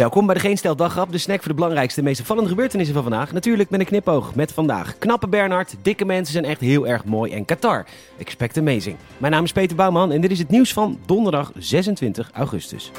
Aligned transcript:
Welkom 0.00 0.26
bij 0.26 0.34
de 0.34 0.40
Geen 0.40 0.56
Stel 0.56 0.76
Daggrap, 0.76 1.12
de 1.12 1.18
snack 1.18 1.38
voor 1.38 1.48
de 1.48 1.54
belangrijkste 1.54 1.98
en 1.98 2.06
meest 2.06 2.20
opvallende 2.20 2.48
gebeurtenissen 2.48 2.94
van 2.94 3.02
vandaag. 3.02 3.32
Natuurlijk 3.32 3.70
met 3.70 3.80
een 3.80 3.86
knipoog 3.86 4.34
met 4.34 4.52
vandaag. 4.52 4.98
Knappe 4.98 5.28
Bernhard, 5.28 5.74
dikke 5.82 6.04
mensen 6.04 6.32
zijn 6.32 6.44
echt 6.44 6.60
heel 6.60 6.86
erg 6.86 7.04
mooi 7.04 7.32
en 7.32 7.44
Qatar. 7.44 7.86
Expect 8.18 8.58
amazing. 8.58 8.96
Mijn 9.18 9.32
naam 9.32 9.44
is 9.44 9.52
Peter 9.52 9.76
Bouwman 9.76 10.12
en 10.12 10.20
dit 10.20 10.30
is 10.30 10.38
het 10.38 10.48
nieuws 10.48 10.72
van 10.72 10.98
donderdag 11.06 11.52
26 11.54 12.30
augustus. 12.32 12.90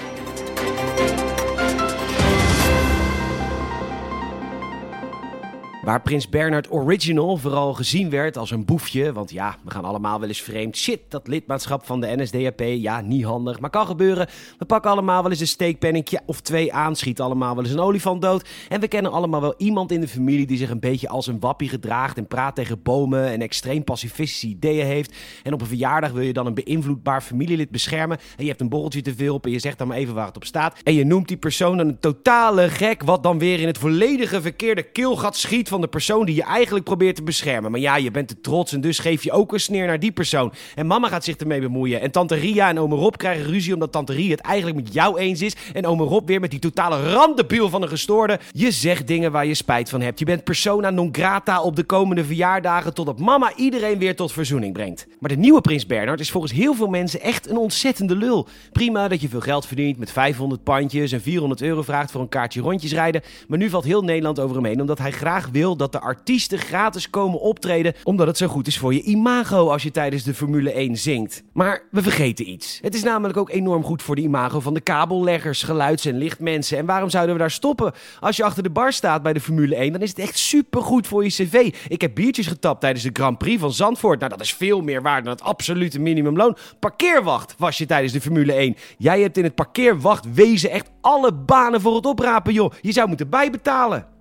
Waar 5.81 6.01
Prins 6.01 6.29
Bernhard 6.29 6.71
Original 6.71 7.37
vooral 7.37 7.73
gezien 7.73 8.09
werd 8.09 8.37
als 8.37 8.51
een 8.51 8.65
boefje. 8.65 9.13
Want 9.13 9.31
ja, 9.31 9.55
we 9.63 9.71
gaan 9.71 9.85
allemaal 9.85 10.19
wel 10.19 10.27
eens 10.27 10.41
vreemd. 10.41 10.77
Shit, 10.77 10.99
dat 11.07 11.27
lidmaatschap 11.27 11.85
van 11.85 12.01
de 12.01 12.15
NSDAP. 12.15 12.59
Ja, 12.59 13.01
niet 13.01 13.23
handig, 13.23 13.59
maar 13.59 13.69
kan 13.69 13.85
gebeuren. 13.85 14.27
We 14.57 14.65
pakken 14.65 14.91
allemaal 14.91 15.21
wel 15.21 15.31
eens 15.31 15.39
een 15.39 15.47
steekpennetje 15.47 16.21
of 16.25 16.41
twee 16.41 16.73
aan. 16.73 16.95
Schieten 16.95 17.25
allemaal 17.25 17.55
wel 17.55 17.63
eens 17.63 17.73
een 17.73 17.79
olifant 17.79 18.21
dood. 18.21 18.49
En 18.69 18.79
we 18.79 18.87
kennen 18.87 19.11
allemaal 19.11 19.41
wel 19.41 19.53
iemand 19.57 19.91
in 19.91 20.01
de 20.01 20.07
familie 20.07 20.45
die 20.45 20.57
zich 20.57 20.69
een 20.69 20.79
beetje 20.79 21.09
als 21.09 21.27
een 21.27 21.39
wappie 21.39 21.69
gedraagt. 21.69 22.17
En 22.17 22.27
praat 22.27 22.55
tegen 22.55 22.81
bomen 22.81 23.27
en 23.27 23.41
extreem 23.41 23.83
pacifistische 23.83 24.47
ideeën 24.47 24.85
heeft. 24.85 25.15
En 25.43 25.53
op 25.53 25.61
een 25.61 25.67
verjaardag 25.67 26.11
wil 26.11 26.23
je 26.23 26.33
dan 26.33 26.45
een 26.45 26.53
beïnvloedbaar 26.53 27.21
familielid 27.21 27.69
beschermen. 27.69 28.17
En 28.17 28.43
je 28.43 28.49
hebt 28.49 28.61
een 28.61 28.69
borreltje 28.69 29.01
te 29.01 29.15
veel 29.15 29.33
op 29.33 29.45
en 29.45 29.51
je 29.51 29.59
zegt 29.59 29.77
dan 29.77 29.87
maar 29.87 29.97
even 29.97 30.13
waar 30.13 30.27
het 30.27 30.35
op 30.35 30.45
staat. 30.45 30.79
En 30.83 30.93
je 30.93 31.05
noemt 31.05 31.27
die 31.27 31.37
persoon 31.37 31.77
dan 31.77 31.87
een 31.87 31.99
totale 31.99 32.69
gek. 32.69 33.03
Wat 33.03 33.23
dan 33.23 33.39
weer 33.39 33.59
in 33.59 33.67
het 33.67 33.77
volledige 33.77 34.41
verkeerde 34.41 34.83
keelgat 34.83 35.37
schiet 35.37 35.69
van 35.71 35.81
de 35.81 35.87
persoon 35.87 36.25
die 36.25 36.35
je 36.35 36.43
eigenlijk 36.43 36.85
probeert 36.85 37.15
te 37.15 37.23
beschermen. 37.23 37.71
Maar 37.71 37.79
ja, 37.79 37.95
je 37.95 38.11
bent 38.11 38.27
te 38.27 38.41
trots 38.41 38.73
en 38.73 38.81
dus 38.81 38.99
geef 38.99 39.23
je 39.23 39.31
ook 39.31 39.53
een 39.53 39.59
sneer 39.59 39.87
naar 39.87 39.99
die 39.99 40.11
persoon. 40.11 40.53
En 40.75 40.87
mama 40.87 41.07
gaat 41.07 41.23
zich 41.23 41.35
ermee 41.35 41.61
bemoeien. 41.61 42.01
En 42.01 42.11
tante 42.11 42.35
Ria 42.35 42.69
en 42.69 42.79
ome 42.79 42.95
Rob 42.95 43.15
krijgen 43.15 43.45
ruzie 43.45 43.73
omdat 43.73 43.91
tante 43.91 44.13
Ria 44.13 44.29
het 44.29 44.39
eigenlijk 44.39 44.83
met 44.83 44.93
jou 44.93 45.19
eens 45.19 45.41
is. 45.41 45.55
En 45.73 45.85
ome 45.85 46.03
Rob 46.03 46.27
weer 46.27 46.39
met 46.39 46.51
die 46.51 46.59
totale 46.59 47.13
randebiel 47.13 47.69
van 47.69 47.81
een 47.81 47.89
gestoorde. 47.89 48.39
Je 48.51 48.71
zegt 48.71 49.07
dingen 49.07 49.31
waar 49.31 49.45
je 49.45 49.53
spijt 49.53 49.89
van 49.89 50.01
hebt. 50.01 50.19
Je 50.19 50.25
bent 50.25 50.43
persona 50.43 50.89
non 50.89 51.09
grata 51.11 51.61
op 51.61 51.75
de 51.75 51.83
komende 51.83 52.23
verjaardagen 52.23 52.93
totdat 52.93 53.19
mama 53.19 53.53
iedereen 53.55 53.99
weer 53.99 54.15
tot 54.15 54.31
verzoening 54.31 54.73
brengt. 54.73 55.07
Maar 55.19 55.29
de 55.29 55.37
nieuwe 55.37 55.61
prins 55.61 55.85
Bernhard 55.85 56.19
is 56.19 56.31
volgens 56.31 56.53
heel 56.53 56.73
veel 56.73 56.87
mensen 56.87 57.21
echt 57.21 57.49
een 57.49 57.57
ontzettende 57.57 58.15
lul. 58.15 58.47
Prima 58.71 59.07
dat 59.07 59.21
je 59.21 59.29
veel 59.29 59.39
geld 59.39 59.65
verdient 59.65 59.97
met 59.97 60.11
500 60.11 60.63
pandjes 60.63 61.11
en 61.11 61.21
400 61.21 61.61
euro 61.61 61.81
vraagt 61.81 62.11
voor 62.11 62.21
een 62.21 62.29
kaartje 62.29 62.61
rondjes 62.61 62.93
rijden. 62.93 63.21
Maar 63.47 63.57
nu 63.57 63.69
valt 63.69 63.83
heel 63.83 64.03
Nederland 64.03 64.39
over 64.39 64.55
hem 64.55 64.65
heen 64.65 64.81
omdat 64.81 64.97
hij 64.97 65.11
graag 65.11 65.49
wil 65.51 65.60
dat 65.61 65.91
de 65.91 65.99
artiesten 65.99 66.57
gratis 66.57 67.09
komen 67.09 67.39
optreden, 67.39 67.93
omdat 68.03 68.27
het 68.27 68.37
zo 68.37 68.47
goed 68.47 68.67
is 68.67 68.77
voor 68.77 68.93
je 68.93 69.01
imago 69.01 69.69
als 69.69 69.83
je 69.83 69.91
tijdens 69.91 70.23
de 70.23 70.33
Formule 70.33 70.71
1 70.71 70.97
zingt. 70.97 71.43
Maar 71.53 71.83
we 71.91 72.01
vergeten 72.01 72.49
iets. 72.49 72.79
Het 72.81 72.95
is 72.95 73.03
namelijk 73.03 73.37
ook 73.37 73.49
enorm 73.49 73.83
goed 73.83 74.01
voor 74.01 74.15
de 74.15 74.21
imago 74.21 74.59
van 74.59 74.73
de 74.73 74.81
kabelleggers, 74.81 75.63
geluids- 75.63 76.05
en 76.05 76.17
lichtmensen. 76.17 76.77
En 76.77 76.85
waarom 76.85 77.09
zouden 77.09 77.33
we 77.33 77.39
daar 77.39 77.51
stoppen? 77.51 77.93
Als 78.19 78.37
je 78.37 78.43
achter 78.43 78.63
de 78.63 78.69
bar 78.69 78.93
staat 78.93 79.23
bij 79.23 79.33
de 79.33 79.39
Formule 79.39 79.75
1, 79.75 79.91
dan 79.91 80.01
is 80.01 80.09
het 80.09 80.19
echt 80.19 80.37
supergoed 80.37 81.07
voor 81.07 81.23
je 81.23 81.29
cv. 81.29 81.73
Ik 81.87 82.01
heb 82.01 82.15
biertjes 82.15 82.47
getapt 82.47 82.81
tijdens 82.81 83.03
de 83.03 83.09
Grand 83.13 83.37
Prix 83.37 83.61
van 83.61 83.73
Zandvoort. 83.73 84.19
Nou, 84.19 84.31
dat 84.31 84.41
is 84.41 84.53
veel 84.53 84.81
meer 84.81 85.01
waard 85.01 85.23
dan 85.23 85.33
het 85.33 85.43
absolute 85.43 85.99
minimumloon. 85.99 86.57
Parkeerwacht 86.79 87.55
was 87.57 87.77
je 87.77 87.85
tijdens 87.85 88.13
de 88.13 88.21
Formule 88.21 88.53
1. 88.53 88.75
Jij 88.97 89.21
hebt 89.21 89.37
in 89.37 89.43
het 89.43 89.55
parkeerwacht 89.55 90.33
wezen 90.33 90.69
echt 90.69 90.89
alle 91.01 91.33
banen 91.33 91.81
voor 91.81 91.95
het 91.95 92.05
oprapen, 92.05 92.53
joh. 92.53 92.73
Je 92.81 92.91
zou 92.91 93.07
moeten 93.07 93.29
bijbetalen. 93.29 94.19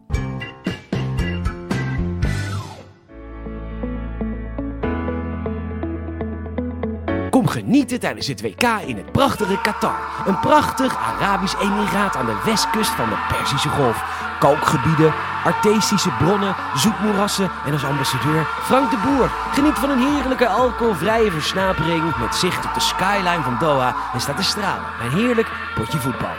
Genieten 7.50 8.00
tijdens 8.00 8.26
het 8.26 8.42
WK 8.42 8.62
in 8.86 8.96
het 8.96 9.12
prachtige 9.12 9.60
Qatar. 9.60 9.98
Een 10.26 10.40
prachtig 10.40 10.96
Arabisch 10.96 11.60
emiraat 11.60 12.16
aan 12.16 12.26
de 12.26 12.40
westkust 12.44 12.90
van 12.90 13.08
de 13.08 13.18
Perzische 13.28 13.68
Golf. 13.68 14.28
Kalkgebieden, 14.38 15.14
artestische 15.44 16.10
bronnen, 16.18 16.54
zoetmoerassen 16.74 17.50
en 17.66 17.72
als 17.72 17.84
ambassadeur 17.84 18.46
Frank 18.62 18.90
de 18.90 18.96
Boer. 18.96 19.30
Geniet 19.52 19.78
van 19.78 19.90
een 19.90 20.14
heerlijke 20.14 20.48
alcoholvrije 20.48 21.30
versnapering 21.30 22.16
met 22.16 22.34
zicht 22.34 22.64
op 22.64 22.74
de 22.74 22.80
skyline 22.80 23.42
van 23.42 23.56
Doha 23.58 23.94
en 24.12 24.20
staat 24.20 24.36
te 24.36 24.42
stralen 24.42 24.84
een 25.02 25.10
heerlijk 25.10 25.48
potje 25.74 25.98
voetbal. 25.98 26.36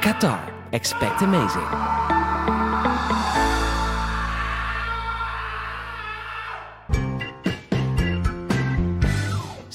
Qatar, 0.00 0.38
expect 0.70 1.22
amazing. 1.22 2.05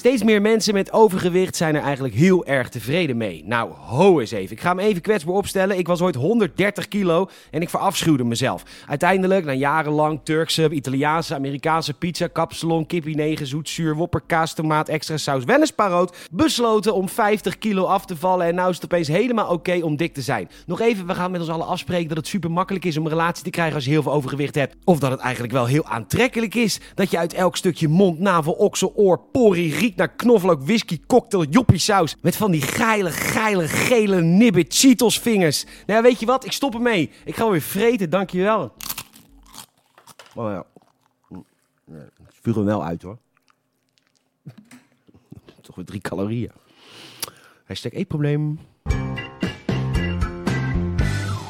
Steeds 0.02 0.22
meer 0.22 0.40
mensen 0.40 0.74
met 0.74 0.92
overgewicht 0.92 1.56
zijn 1.56 1.74
er 1.74 1.82
eigenlijk 1.82 2.14
heel 2.14 2.46
erg 2.46 2.68
tevreden 2.68 3.16
mee. 3.16 3.42
Nou, 3.46 3.72
ho 3.72 4.20
eens 4.20 4.30
even. 4.30 4.56
Ik 4.56 4.60
ga 4.60 4.68
hem 4.68 4.78
even 4.78 5.02
kwetsbaar 5.02 5.34
opstellen. 5.34 5.78
Ik 5.78 5.86
was 5.86 6.00
ooit 6.00 6.14
130 6.14 6.88
kilo 6.88 7.28
en 7.50 7.60
ik 7.60 7.70
verafschuwde 7.70 8.24
mezelf. 8.24 8.62
Uiteindelijk, 8.88 9.44
na 9.44 9.52
jarenlang 9.52 10.20
Turkse, 10.22 10.70
Italiaanse, 10.70 11.34
Amerikaanse 11.34 11.94
pizza, 11.94 12.26
kapsalon, 12.26 12.86
kippie 12.86 13.16
9, 13.16 13.46
zoet, 13.46 13.68
zuur, 13.68 13.94
wopper, 13.94 14.22
kaas, 14.26 14.54
tomaat, 14.54 14.88
extra 14.88 15.16
saus, 15.16 15.44
wel 15.44 16.08
besloten 16.30 16.94
om 16.94 17.08
50 17.08 17.58
kilo 17.58 17.84
af 17.84 18.06
te 18.06 18.16
vallen. 18.16 18.46
En 18.46 18.54
nou 18.54 18.68
is 18.70 18.74
het 18.74 18.84
opeens 18.84 19.08
helemaal 19.08 19.48
oké 19.52 19.80
om 19.82 19.96
dik 19.96 20.14
te 20.14 20.22
zijn. 20.22 20.48
Nog 20.66 20.80
even, 20.80 21.06
we 21.06 21.14
gaan 21.14 21.30
met 21.30 21.40
ons 21.40 21.50
allen 21.50 21.66
afspreken 21.66 22.08
dat 22.08 22.16
het 22.16 22.26
super 22.26 22.50
makkelijk 22.50 22.84
is 22.84 22.96
om 22.96 23.04
een 23.04 23.10
relatie 23.10 23.44
te 23.44 23.50
krijgen 23.50 23.74
als 23.74 23.84
je 23.84 23.90
heel 23.90 24.02
veel 24.02 24.12
overgewicht 24.12 24.54
hebt. 24.54 24.76
Of 24.84 24.98
dat 24.98 25.10
het 25.10 25.20
eigenlijk 25.20 25.52
wel 25.52 25.66
heel 25.66 25.84
aantrekkelijk 25.84 26.54
is 26.54 26.80
dat 26.94 27.10
je 27.10 27.18
uit 27.18 27.34
elk 27.34 27.56
stukje 27.56 27.88
mond, 27.88 28.18
navel, 28.18 28.52
oksel, 28.52 28.92
oor, 28.96 29.20
pori, 29.32 29.90
riet 29.92 30.00
naar 30.00 30.16
knoflook, 30.16 30.62
whisky, 30.62 31.00
cocktail, 31.06 31.44
joppie 31.44 31.78
saus. 31.78 32.16
Met 32.20 32.36
van 32.36 32.50
die 32.50 32.62
geile, 32.62 33.10
geile, 33.10 33.68
gele 33.68 34.22
nibbe 34.22 34.64
Cheetos 34.68 35.20
vingers. 35.20 35.64
Nou 35.64 35.74
ja, 35.86 36.02
weet 36.02 36.20
je 36.20 36.26
wat? 36.26 36.44
Ik 36.44 36.52
stop 36.52 36.74
ermee. 36.74 37.10
Ik 37.24 37.36
ga 37.36 37.50
weer 37.50 37.60
vreten, 37.60 38.10
dankjewel. 38.10 38.72
Oh 40.34 40.50
ja. 40.50 40.64
Ik 41.96 42.38
vuur 42.40 42.54
hem 42.54 42.64
wel 42.64 42.84
uit 42.84 43.02
hoor. 43.02 43.18
Toch 45.62 45.76
weer 45.76 45.84
drie 45.84 46.00
calorieën. 46.00 46.52
Hashtag 47.64 47.92
eetprobleem. 47.92 48.58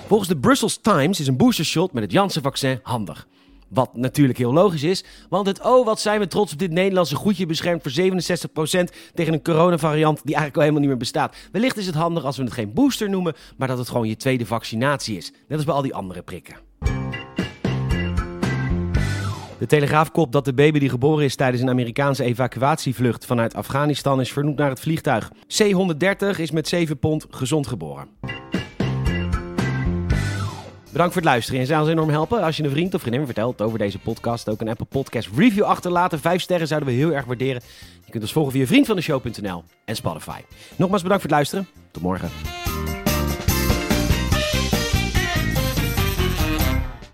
Volgens 0.06 0.28
de 0.28 0.36
Brussels 0.36 0.78
Times 0.80 1.20
is 1.20 1.26
een 1.26 1.36
boostershot 1.36 1.92
met 1.92 2.02
het 2.02 2.12
Janssen-vaccin 2.12 2.80
handig. 2.82 3.26
Wat 3.72 3.96
natuurlijk 3.96 4.38
heel 4.38 4.52
logisch 4.52 4.82
is, 4.82 5.04
want 5.28 5.46
het 5.46 5.62
oh 5.64 5.86
wat 5.86 6.00
zijn 6.00 6.20
we 6.20 6.26
trots 6.26 6.52
op 6.52 6.58
dit 6.58 6.70
Nederlandse 6.70 7.16
goedje 7.16 7.46
beschermt 7.46 7.82
voor 7.82 7.92
67% 7.92 8.94
tegen 9.14 9.32
een 9.32 9.42
coronavariant 9.42 10.20
die 10.24 10.34
eigenlijk 10.34 10.56
al 10.56 10.60
helemaal 10.60 10.80
niet 10.80 10.90
meer 10.90 10.98
bestaat. 10.98 11.36
Wellicht 11.52 11.76
is 11.76 11.86
het 11.86 11.94
handig 11.94 12.24
als 12.24 12.36
we 12.36 12.42
het 12.42 12.52
geen 12.52 12.72
booster 12.72 13.10
noemen, 13.10 13.34
maar 13.56 13.68
dat 13.68 13.78
het 13.78 13.88
gewoon 13.88 14.08
je 14.08 14.16
tweede 14.16 14.46
vaccinatie 14.46 15.16
is. 15.16 15.32
Net 15.48 15.56
als 15.56 15.64
bij 15.64 15.74
al 15.74 15.82
die 15.82 15.94
andere 15.94 16.22
prikken. 16.22 16.56
De 19.58 19.68
Telegraaf 19.68 20.10
kopt 20.10 20.32
dat 20.32 20.44
de 20.44 20.54
baby 20.54 20.78
die 20.78 20.88
geboren 20.88 21.24
is 21.24 21.36
tijdens 21.36 21.62
een 21.62 21.68
Amerikaanse 21.68 22.24
evacuatievlucht 22.24 23.26
vanuit 23.26 23.54
Afghanistan 23.54 24.20
is 24.20 24.32
vernoemd 24.32 24.58
naar 24.58 24.68
het 24.68 24.80
vliegtuig. 24.80 25.32
C-130 25.46 26.40
is 26.40 26.50
met 26.50 26.68
7 26.68 26.98
pond 26.98 27.26
gezond 27.30 27.66
geboren. 27.66 28.08
Bedankt 30.92 31.12
voor 31.12 31.22
het 31.22 31.30
luisteren 31.30 31.60
en 31.60 31.66
zou 31.66 31.80
ons 31.80 31.90
enorm 31.90 32.10
helpen 32.10 32.42
als 32.42 32.56
je 32.56 32.62
een 32.62 32.70
vriend 32.70 32.94
of 32.94 33.00
vriendin 33.00 33.24
vertelt 33.24 33.60
over 33.60 33.78
deze 33.78 33.98
podcast. 33.98 34.48
Ook 34.48 34.60
een 34.60 34.68
Apple 34.68 34.86
Podcast 34.86 35.28
review 35.36 35.64
achterlaten. 35.64 36.20
Vijf 36.20 36.42
sterren 36.42 36.66
zouden 36.66 36.88
we 36.88 36.94
heel 36.94 37.12
erg 37.12 37.24
waarderen. 37.24 37.62
Je 38.04 38.10
kunt 38.10 38.22
ons 38.22 38.32
volgen 38.32 38.52
via 38.52 38.66
vriendvandeshow.nl 38.66 39.64
en 39.84 39.96
Spotify. 39.96 40.40
Nogmaals 40.76 41.02
bedankt 41.02 41.22
voor 41.22 41.30
het 41.30 41.30
luisteren. 41.30 41.68
Tot 41.90 42.02
morgen. 42.02 42.61